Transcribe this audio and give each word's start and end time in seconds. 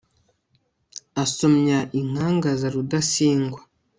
asomya 1.23 1.77
inkangaza 1.99 2.67
rudasingwa 2.75 3.61